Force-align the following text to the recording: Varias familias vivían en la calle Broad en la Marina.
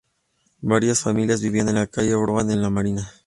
Varias 0.63 1.01
familias 1.01 1.43
vivían 1.43 1.69
en 1.69 1.75
la 1.75 1.85
calle 1.85 2.15
Broad 2.15 2.49
en 2.49 2.63
la 2.63 2.71
Marina. 2.71 3.07